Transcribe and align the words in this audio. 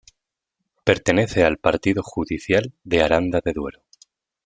Pertenece 0.83 1.43
al 1.43 1.59
partido 1.59 2.01
judicial 2.01 2.73
de 2.83 3.03
Aranda 3.03 3.39
de 3.45 3.53
Duero. 3.53 3.83